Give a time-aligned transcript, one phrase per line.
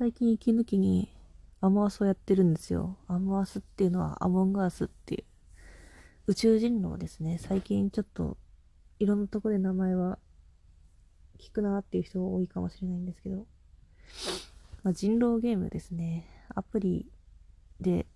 [0.00, 1.12] 最近息抜きに
[1.60, 2.96] アモアスをやってるんですよ。
[3.06, 5.24] アモアスっていうのはアモンガースっていう
[6.26, 7.36] 宇宙人狼ですね。
[7.38, 8.38] 最近ちょっと
[8.98, 10.18] いろんなとこで名前は
[11.38, 13.46] 聞くなっていう人多いかもしれないんですけど、
[14.84, 16.46] まあ、人狼ゲームですね。
[16.54, 17.06] アプリ
[17.78, 18.06] で、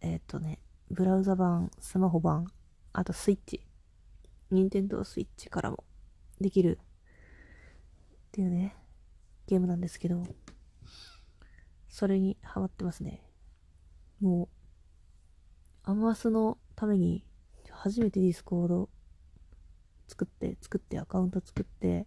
[0.00, 0.60] えー、っとね、
[0.92, 2.46] ブラウザ版、スマホ版、
[2.92, 3.66] あとスイッチ、
[4.52, 5.82] ニンテンドースイッチからも
[6.40, 6.84] できるっ
[8.30, 8.76] ていうね、
[9.48, 10.22] ゲームなんですけど、
[11.92, 13.22] それにハマってますね。
[14.18, 14.48] も
[15.86, 17.22] う、アモアスのために
[17.70, 18.88] 初めてディスコード
[20.08, 22.06] 作って、作ってアカウント作って、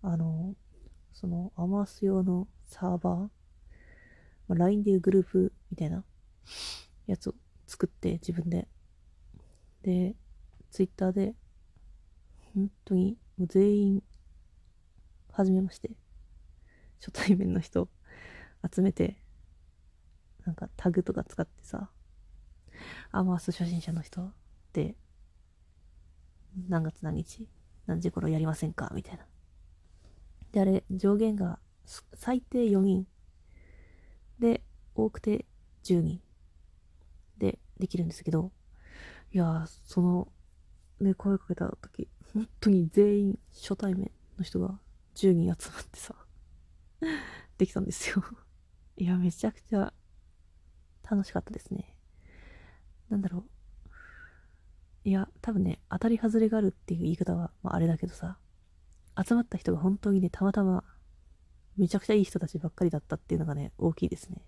[0.00, 0.54] あの、
[1.12, 3.28] そのアモアス用のサーバー、ま
[4.48, 6.02] あ、LINE でいうグループみたいな
[7.06, 7.34] やつを
[7.66, 8.66] 作って自分で。
[9.82, 10.16] で、
[10.70, 11.34] Twitter で、
[12.54, 14.02] 本当にもう全員、
[15.32, 15.90] はじめまして。
[17.00, 17.90] 初対面の人
[18.70, 19.20] 集めて、
[20.44, 21.90] なんかタグとか使ってさ、
[23.10, 24.32] アマース初心者の人
[24.72, 24.96] で、
[26.68, 27.48] 何月何日、
[27.86, 29.26] 何時頃やりませんかみたいな。
[30.52, 31.58] で、あれ、上限が
[32.14, 33.06] 最低4人。
[34.38, 34.62] で、
[34.94, 35.46] 多くて
[35.84, 36.20] 10人。
[37.38, 38.52] で、できるんですけど、
[39.32, 40.28] いやー、その、
[41.00, 44.78] ね、声かけた時、本当に全員初対面の人が
[45.14, 46.14] 10人集まってさ、
[47.58, 48.22] できたんですよ
[48.98, 49.92] いや、めちゃくちゃ
[51.08, 51.94] 楽しかったですね。
[53.08, 53.44] なんだろ
[53.86, 55.08] う。
[55.08, 58.38] いや、多分ね、当たり外れがあるっていう言い方は、まあ、あれだけどさ、
[59.24, 60.82] 集まった人が本当にね、たまたま、
[61.76, 64.44] めちゃくちゃいい人たちばっかりだったっていうのがね、大きいですね。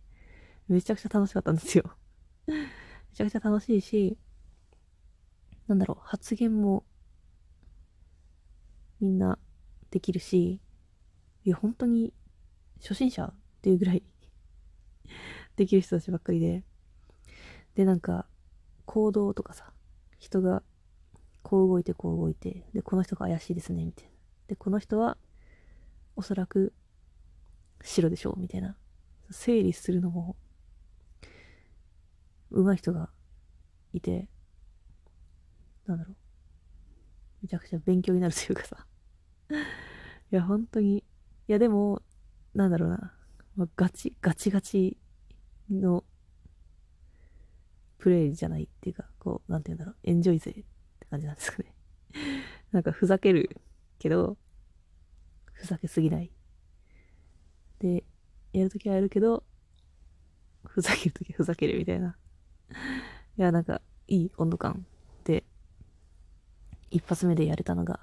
[0.66, 1.84] めちゃくちゃ楽しかったんですよ。
[2.50, 2.54] め
[3.14, 4.18] ちゃくちゃ楽しいし、
[5.68, 6.84] なんだろう、発言も、
[8.98, 9.38] みんな
[9.92, 10.60] できるし、
[11.44, 12.12] いや、本当に、
[12.80, 14.02] 初心者っていうぐらい
[15.56, 16.64] できる人たちばっかりで、
[17.74, 18.26] で、なんか、
[18.84, 19.72] 行動とかさ、
[20.18, 20.62] 人が
[21.42, 24.10] こう動いてこう動いて、で、この人が怪しいですね、みたいな。
[24.48, 25.16] で、この人は、
[26.16, 26.72] おそらく
[27.82, 28.76] 白でしょう、みたいな。
[29.30, 30.36] 整理するのも、
[32.50, 33.10] 上手い人が
[33.92, 34.28] いて、
[35.86, 36.16] なんだろう。
[37.42, 38.86] めちゃくちゃ勉強になるというかさ。
[39.50, 39.54] い
[40.36, 40.98] や、本当に。
[40.98, 41.04] い
[41.46, 42.02] や、でも、
[42.54, 43.14] なんだろうな。
[43.56, 44.96] まあ、ガチ、ガチガチ
[45.70, 46.04] の
[47.98, 50.64] プレイじゃないっていうか、こう、なんて言うんだろう、エンジョイ勢って
[51.10, 51.74] 感じなんですかね。
[52.72, 53.60] なんかふざける
[53.98, 54.36] けど、
[55.52, 56.32] ふざけすぎない。
[57.78, 58.04] で、
[58.52, 59.44] やるときはやるけど、
[60.64, 62.16] ふざけるときはふざけるみたいな。
[63.38, 64.86] いや、なんか、いい温度感
[65.24, 65.44] で、
[66.90, 68.00] 一発目でやれたのが、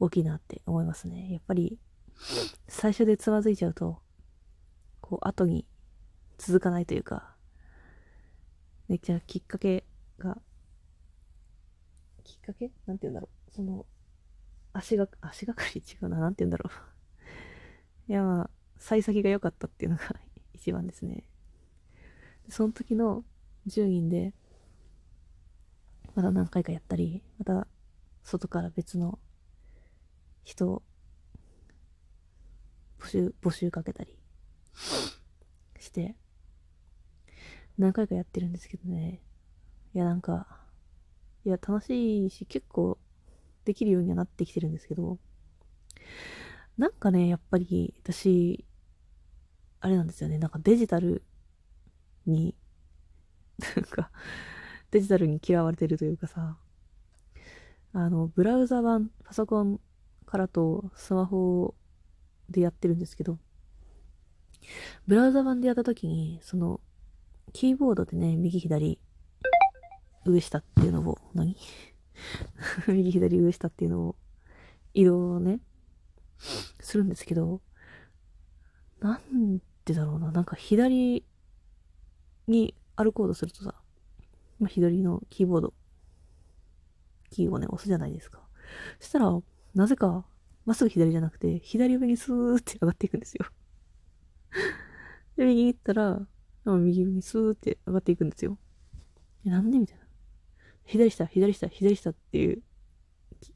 [0.00, 1.32] 大きいなって思いますね。
[1.32, 1.78] やっぱり、
[2.68, 4.03] 最初でつまずいちゃうと、
[5.04, 5.66] こう、後に
[6.38, 7.34] 続かないというか、
[8.88, 9.84] めっちゃきっかけ
[10.18, 10.38] が、
[12.22, 12.70] きっかけ？
[12.86, 13.50] なんて言うんだろう。
[13.50, 13.84] その、
[14.72, 16.20] 足が、足がかり違うな。
[16.20, 16.72] なんて言うんだろう。
[18.10, 20.04] いや、まあ、幸先が良かったっていうのが
[20.54, 21.28] 一番ですね。
[22.48, 23.26] その時の
[23.66, 24.32] 10人で、
[26.14, 27.68] また何回かやったり、また
[28.22, 29.18] 外から別の
[30.44, 30.82] 人を
[32.98, 34.23] 募集、募集かけたり
[35.78, 36.16] して、
[37.78, 39.20] 何回かやってるんですけどね。
[39.94, 40.46] いや、なんか、
[41.44, 42.98] いや、楽しいし、結構
[43.64, 45.18] できるようにはなってきてるんですけど、
[46.76, 48.64] なんかね、やっぱり私、
[49.80, 51.22] あれなんですよね、なんかデジタル
[52.26, 52.54] に、
[53.76, 54.10] なんか、
[54.90, 56.56] デジタルに嫌われてるというかさ、
[57.92, 59.80] あの、ブラウザ版、パソコン
[60.26, 61.74] からとスマホ
[62.50, 63.38] でやってるんですけど、
[65.06, 66.80] ブラウザ版でやった時に、その、
[67.52, 68.98] キーボードでね、右左、
[70.24, 71.56] 上下っていうのを、何？
[72.88, 74.16] 右左上下っていうのを
[74.94, 75.60] 移動をね、
[76.80, 77.60] するんですけど、
[79.00, 81.24] なんでだろうな、なんか左
[82.46, 83.74] に歩こうとするとさ、
[84.58, 85.74] まあ、左のキーボード、
[87.30, 88.40] キーをね、押すじゃないですか。
[89.00, 89.38] そしたら、
[89.74, 90.24] なぜか、
[90.64, 93.46] まっすぐ左じゃなくて、左上にスーって上がっていくんですよ。
[95.36, 96.26] で、右行ったら、
[96.64, 98.58] 右にスーって上がっていくんですよ。
[99.46, 100.04] え、なんでみたいな。
[100.84, 102.62] 左下、左下、左下っていう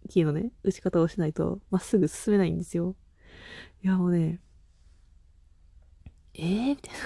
[0.09, 2.97] キーのね、打ち方をしないと、まっすぐ進めないんですよ。
[3.83, 4.41] いや、もうね、
[6.35, 7.01] えー、みたいな。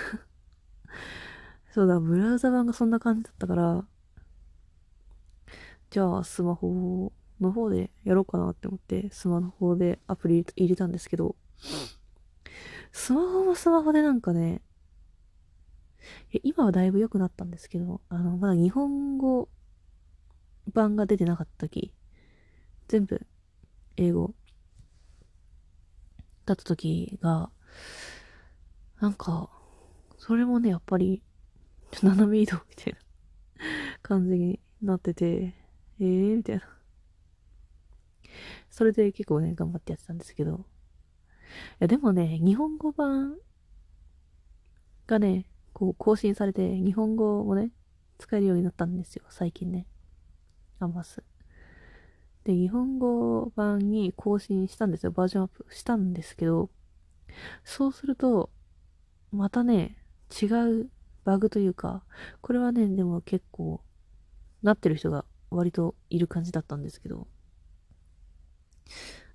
[1.73, 3.87] そうだ、ブラウザ版がそんな感じだったから、
[5.91, 11.37] じゃあ、スマホの方でやろうかなって思って、スマホでアプリ入れたんですけど、
[12.93, 14.63] スマホもスマホでなんかね、
[16.33, 19.49] いや今はだいぶ良くなったんですけど、あの、まだ日本語
[20.73, 21.93] 版が出てなかった時、
[22.89, 23.27] 全部
[23.97, 24.35] 英語
[26.47, 27.51] だった時が、
[29.01, 29.51] なんか、
[30.19, 31.23] それもね、やっぱり、
[32.03, 32.99] 斜め移動みたいな
[34.03, 35.55] 感じになってて、
[36.01, 36.37] えー？
[36.37, 36.63] みたいな。
[38.71, 40.65] それで結構ね、頑張ってやってたんですけど。
[41.53, 43.37] いや、でもね、日本語版
[45.07, 47.71] がね、こう更新されて、日本語もね、
[48.19, 49.87] 使えるようになったんですよ、最近ね。
[50.79, 51.23] アンバス。
[52.45, 55.13] で、日本語版に更新したんですよ。
[55.13, 56.71] バージョンアップしたんですけど、
[57.65, 58.51] そうすると、
[59.31, 59.97] またね、
[60.43, 60.47] 違
[60.83, 60.91] う
[61.25, 62.05] バグというか、
[62.41, 63.81] これはね、でも結構、
[64.63, 67.27] なってる人が割といる感じだったんですけど、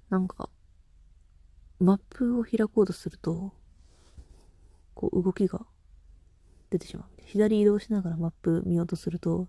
[0.09, 0.49] なんか、
[1.79, 3.53] マップを開こうとすると、
[4.93, 5.65] こう動きが
[6.69, 7.07] 出てしまう。
[7.23, 9.47] 左移動しながらマップ見ようとすると、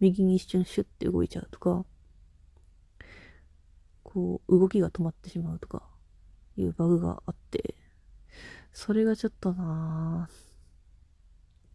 [0.00, 1.84] 右に一瞬シュッて動いちゃうとか、
[4.02, 5.82] こう動きが止まってしまうとか
[6.56, 7.74] いうバグがあって、
[8.72, 10.28] それがちょっとな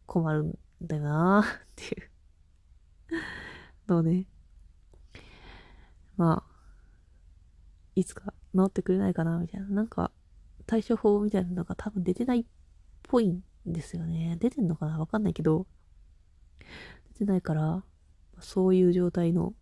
[0.05, 2.03] 困るんだよなってい
[3.89, 4.27] うのね、
[6.17, 6.51] まあ、
[7.95, 9.67] いつか治ってくれないかなみたいな。
[9.67, 10.11] なんか、
[10.65, 12.45] 対処法みたいなのが多分出てないっ
[13.03, 14.37] ぽいんですよね。
[14.39, 15.67] 出てんのかなわかんないけど、
[17.13, 17.83] 出てないから、
[18.39, 19.53] そういう状態の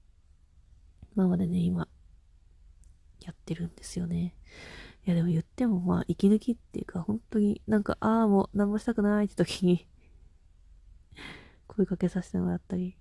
[1.16, 1.88] ままでね、今、
[3.22, 4.36] やってるんですよね。
[5.06, 9.88] いや、でも言っても、まあ、息抜きっていうか、本当になんか、ああ、もう何もしたくないって時に
[11.68, 12.98] 声かけさせてもらったり、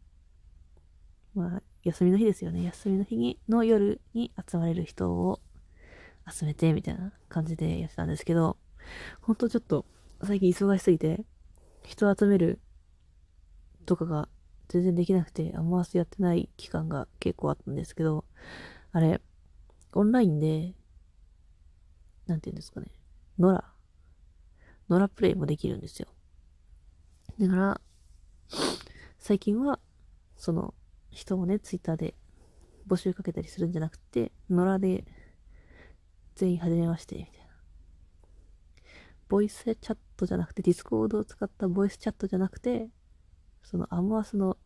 [1.34, 2.62] まあ、休みの日ですよね。
[2.64, 5.40] 休みの日にの夜に集まれる人を
[6.30, 8.56] 集めて、みたいな感じでやってたんですけど、
[9.20, 9.84] ほんとちょっと、
[10.24, 11.24] 最近忙しすぎて、
[11.84, 12.60] 人集める
[13.86, 14.28] とかが
[14.68, 18.24] 全然できなくて、あんまやってない期間が結構あったんですけど、
[18.92, 19.20] あれ、
[19.92, 20.74] オンラインで、
[22.26, 22.88] なんて言うんですかね、
[23.38, 23.64] ノラ、
[24.88, 26.08] ノラプレイもできるんですよ。
[27.40, 27.80] だから、
[29.18, 29.78] 最近は、
[30.36, 30.74] その、
[31.10, 32.14] 人をね、ツイッターで
[32.86, 35.04] 募集かけたりするんじゃなくて、ノラで、
[36.38, 37.46] 全員始めまして、みたいな。
[39.28, 42.90] ボイスチャットじゃなくて、ディスコードを使ったボイスチャットじゃなくて、
[43.64, 44.56] そのアモアスの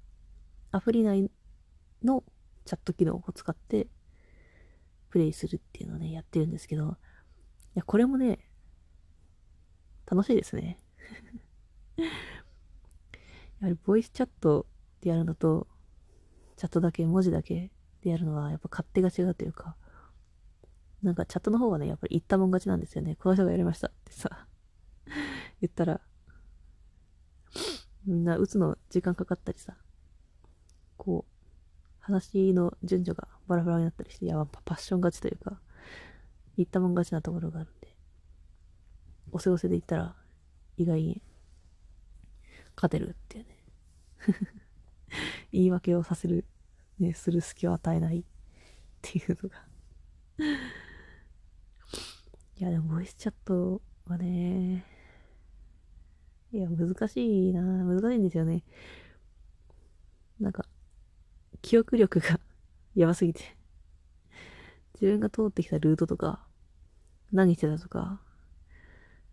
[0.71, 1.31] アプリ内
[2.03, 2.25] の
[2.67, 3.89] チャット機能を使って
[5.09, 6.89] プレイするっていうのをね、やってるんですけど、い
[7.77, 8.51] や、これもね、
[10.05, 10.79] 楽しいですね。
[11.97, 12.05] や
[13.63, 14.67] はりボイスチャット
[15.01, 15.67] でやるのと、
[16.57, 17.71] チャットだけ、文字だけ
[18.03, 19.75] でやるのは、やっぱ勝手が違うというか、
[21.03, 23.17] なんかチャットの方はね、やっぱり言ったもん勝ちなんですよね。
[23.17, 24.47] この人がやりましたってさ、
[25.61, 26.01] 言ったら、
[28.07, 29.77] みんな打つの時間かかったりさ、
[30.97, 31.33] こう、
[31.99, 35.61] 話の順序がバラバラになったりして、やばパッション勝ちというか、
[36.57, 37.97] 言ったもん勝ちなところがあるんで、
[39.33, 40.17] おせおせで言ったら、
[40.77, 41.23] 意外に
[42.77, 43.59] 勝てるっていうね。
[45.51, 46.45] 言い訳をさせる、
[46.99, 48.25] ね、する隙を与えないっ
[49.03, 49.67] ていうのが。
[52.63, 54.85] いや、でもボイスチャットはね、
[56.53, 58.63] いや、難しいな難しいんですよね。
[60.39, 60.65] なんか、
[61.61, 62.39] 記憶力が
[62.95, 63.57] やばすぎて。
[64.95, 66.47] 自分が通ってきたルートとか、
[67.33, 68.23] 何してたとか、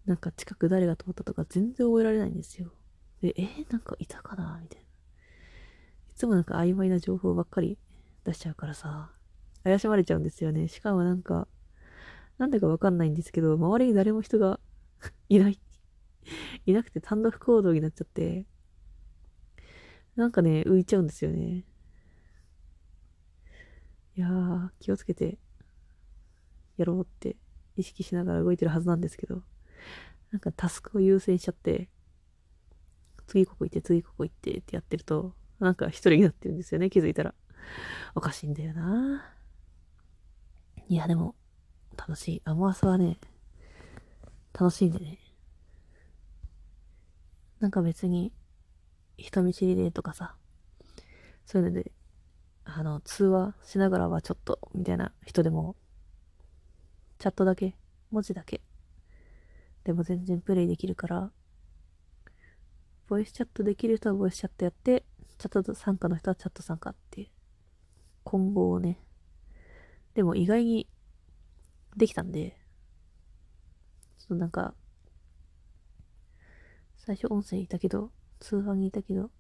[0.08, 2.74] なんか近く誰が通ったとか全然覚えられないんですよ。
[3.22, 4.60] で、えー、なんかいたかな？
[4.60, 4.88] みたいな。
[4.88, 7.78] いつもなんか曖昧な情報ばっかり
[8.24, 9.14] 出しちゃうからさ、
[9.64, 10.68] 怪しまれちゃうんですよね。
[10.68, 11.48] しかもなんか、
[12.40, 14.60] なんでかわかんないんですけど、周りに誰も人が
[15.30, 15.60] いない
[16.66, 18.46] いなくて単独行動になっちゃって、
[20.16, 21.66] なんかね、浮いちゃうんですよね。
[24.16, 25.38] いやー、気をつけて、
[26.78, 27.36] やろうって
[27.76, 29.44] 意識しながら動いてるはずなんですけど、
[30.32, 31.90] なんかタスクを優先しちゃって、
[33.28, 37.34] 次ここ行って、次ここ行ってってやってると、なんか一人になってるんですよね、気づいたら。
[38.16, 39.36] おかしいんだよな。
[40.88, 41.36] いや、でも、
[42.00, 42.42] 楽しい。
[42.46, 43.18] アモアスはね、
[44.54, 45.20] 楽しいんでね。
[47.60, 48.32] なんか別に、
[49.18, 50.36] 人見知りでとかさ、
[51.46, 51.92] そういうので、
[52.64, 55.76] あの、通話しながらはちょっと、みたいな人でも、
[57.18, 57.76] チャットだけ、
[58.12, 58.62] 文字だけ、
[59.84, 61.32] でも全然プレイできるから、
[63.08, 65.04] ボイスチャットできる人はボイスチャットやって、
[65.38, 67.28] チャット参加の人はチャット参加っていう、
[68.24, 69.04] 混合をね、
[70.14, 70.88] でも意外に
[71.98, 72.58] できたんで、
[74.20, 74.74] ちょっとなんか、
[76.98, 79.32] 最初音声いたけど、通話にいたけど、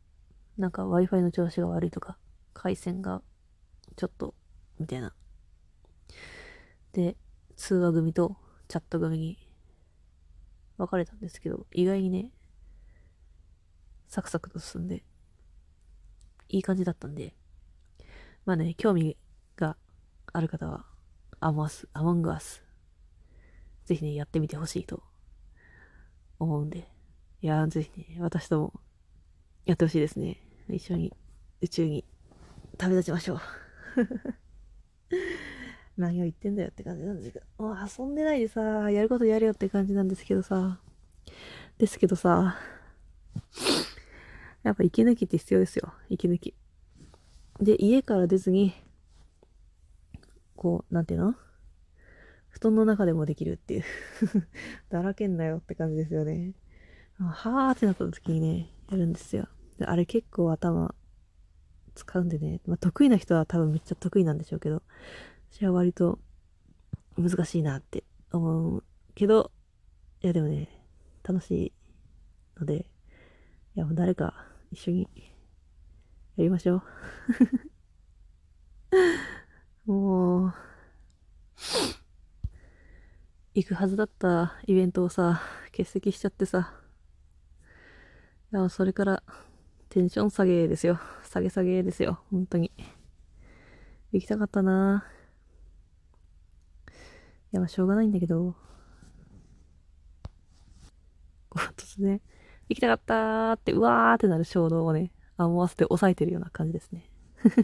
[0.58, 2.18] なんか Wi-Fi の調子が悪いとか、
[2.54, 3.22] 回線が
[3.96, 4.34] ちょっと、
[4.80, 5.14] みたいな。
[6.94, 7.16] で、
[7.56, 8.36] 通話組と
[8.68, 9.50] チャット組に
[10.78, 12.32] 分かれたんですけど、意外にね、
[14.08, 15.04] サクサクと進んで、
[16.48, 17.36] いい感じだったんで、
[18.46, 19.18] まあね、興味
[19.56, 19.78] が
[20.34, 20.86] ある方は、
[21.40, 22.64] アモアス、アモングアス、
[23.86, 25.04] ぜひね、やってみてほしいと
[26.38, 26.88] 思うんで、
[27.42, 28.74] いやー、ぜひね、私とも
[29.66, 30.42] やってほしいですね。
[30.70, 31.14] 一緒に
[31.62, 32.04] 宇宙に
[32.78, 33.40] 旅立ちましょう。
[35.98, 40.80] 何を言ってんだよって感じなんですけど、もう遊んでないでさ、やることやるよって感じなんですけどさ、
[41.78, 42.58] ですけどさ、
[44.64, 46.54] やっぱ息抜きって必要ですよ、息抜き。
[47.60, 48.74] で、家から出ずに、
[50.60, 51.36] こう、なんていうの？
[52.50, 53.84] 布団の中でもできるっていう
[54.90, 56.54] だらけんなよって感じですよね。
[57.18, 59.48] はーってなった時にね、やるんですよ。
[59.78, 60.94] であれ結構頭
[61.96, 64.84] 使うんでね、まあ、得意な人は多分めっちゃ得意なんでしょうけど、
[65.50, 66.20] 私は割と
[67.18, 68.84] 難しいなって思う
[69.16, 69.52] けど、
[70.22, 70.68] いやでもね、
[71.24, 71.74] 楽しい
[72.60, 72.86] ので、
[73.76, 75.10] いやもう誰か一緒に
[76.36, 76.84] やりましょう。
[79.90, 80.54] もう、
[83.56, 85.42] 行くはずだったイベントをさ、
[85.72, 86.76] 欠席しちゃってさ、
[88.54, 89.24] いやそれから
[89.90, 91.00] テンション下げですよ。
[91.28, 92.20] 下げ下げですよ。
[92.30, 92.72] 本当に。
[94.12, 95.06] 行きたかったな
[97.52, 98.56] いや、まあ、しょうがないんだけど。
[101.76, 102.22] 突然、
[102.70, 107.10] 行きたかったーって、うわーってなる衝動をね、思わせて抑えてるような感じですね。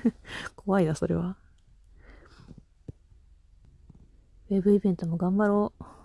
[0.57, 1.37] 怖いな、それは。
[4.49, 5.95] ウェブイベントも頑張ろう。